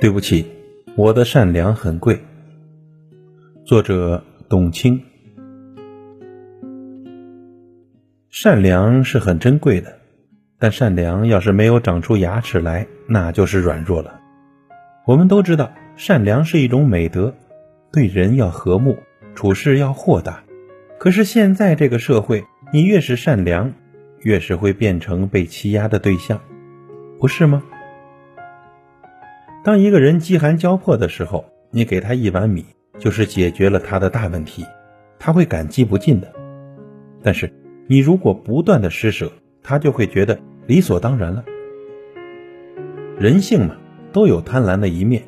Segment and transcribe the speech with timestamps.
[0.00, 0.46] 对不起，
[0.96, 2.20] 我的善良很贵。
[3.64, 5.02] 作者董卿。
[8.28, 9.98] 善良是很珍贵的，
[10.58, 14.19] 但善良要是没有长出牙齿来，那就是软弱了。
[15.06, 17.34] 我们都知道，善良是一种美德，
[17.92, 18.96] 对人要和睦，
[19.34, 20.44] 处事要豁达。
[20.98, 23.72] 可是现在这个社会，你越是善良，
[24.20, 26.40] 越是会变成被欺压的对象，
[27.18, 27.62] 不是吗？
[29.64, 32.64] 当一个人饥寒交迫的时候，你给他一碗米，
[32.98, 34.64] 就是解决了他的大问题，
[35.18, 36.32] 他会感激不尽的。
[37.22, 37.52] 但是，
[37.86, 39.32] 你如果不断的施舍，
[39.62, 41.44] 他就会觉得理所当然了。
[43.18, 43.76] 人性嘛，
[44.12, 45.22] 都有贪婪的一面。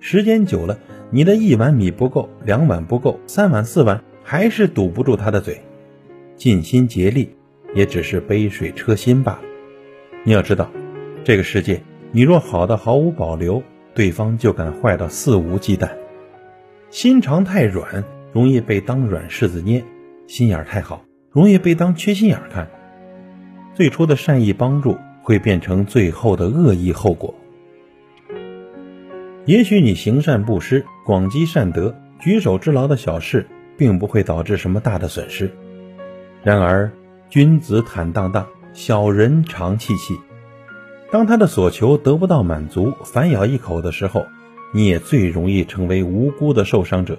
[0.00, 0.78] 时间久了，
[1.10, 5.60] 你的一碗米不够，两碗不够，三碗四碗还是堵不住他的嘴。
[6.36, 7.30] 尽心竭力，
[7.74, 9.40] 也只是杯水车薪罢了。
[10.24, 10.70] 你要知道，
[11.24, 13.62] 这个世界，你若好的毫无保留。
[13.94, 15.88] 对方就敢坏到肆无忌惮，
[16.90, 19.80] 心肠太软，容易被当软柿子捏；
[20.26, 22.68] 心眼太好，容易被当缺心眼看。
[23.72, 27.34] 最初的善意帮助，会变成最后的恶意后果。
[29.46, 33.46] 也许你行善布施、广积善德、举手之劳的小事，
[33.78, 35.52] 并不会导致什么大的损失。
[36.42, 36.90] 然而，
[37.30, 40.18] 君子坦荡荡，小人长戚戚。
[41.12, 44.26] 当他的所求得不到满足，反咬一口的时候，
[44.74, 47.16] 你也最容易成为无辜的受伤者。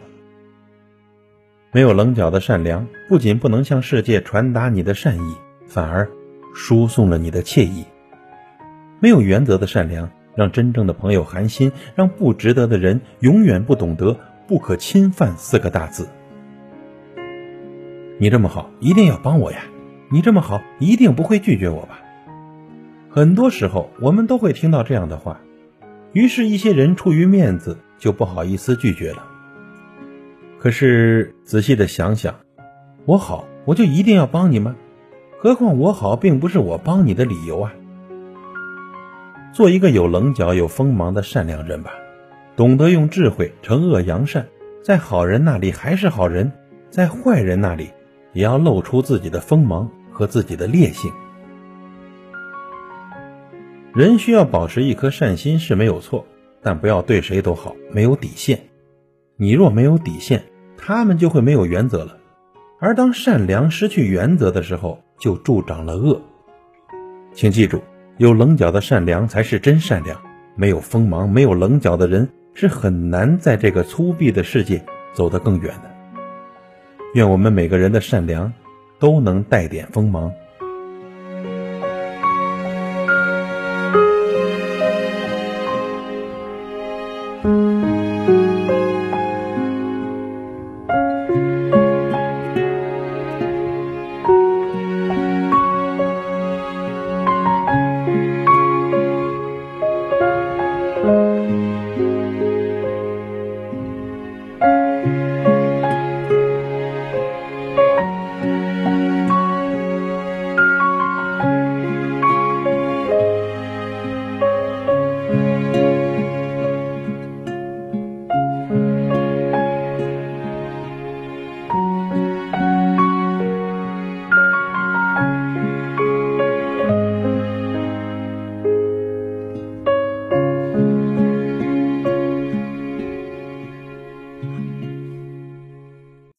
[1.71, 6.09] 没有棱角的善良，不仅不能向世界传达你的善意，反而
[6.53, 7.85] 输送了你的惬意。
[8.99, 16.07] 没有原则的善良，让真正的朋友寒心，让不值得的人永远不懂得“不可侵犯”四个大字。
[18.19, 19.59] 你这么好，一定要帮我呀！
[20.09, 21.99] 你这么好，一定不会拒绝我吧？
[23.09, 25.41] 很多时候，我们都会听到这样的话，
[26.13, 29.25] 于是，一些人出于面子，就不好意思拒绝了。
[30.59, 32.35] 可是，仔细的想想，
[33.05, 34.75] 我好，我就一定要帮你吗？
[35.39, 37.73] 何况我好，并不是我帮你的理由啊。
[39.53, 41.91] 做一个有棱角、有锋芒的善良人吧，
[42.55, 44.47] 懂得用智慧惩恶扬善，
[44.83, 46.51] 在好人那里还是好人，
[46.89, 47.89] 在坏人那里，
[48.33, 51.11] 也要露出自己的锋芒和自己的烈性。
[53.93, 56.25] 人需要保持一颗善心是没有错，
[56.61, 58.59] 但不要对谁都好，没有底线。
[59.37, 60.43] 你若没有底线，
[60.77, 62.17] 他们就会没有原则了。
[62.79, 66.21] 而当善良失去原则的时候，就助长了恶。
[67.33, 67.81] 请记住，
[68.17, 70.19] 有棱角的善良才是真善良。
[70.55, 74.83] 没有锋芒、没有棱角的人是很难在这个粗鄙的世界
[75.13, 75.97] 走得更远的。
[77.13, 78.51] 愿我们每个人的善良
[78.99, 80.31] 都能带点锋芒。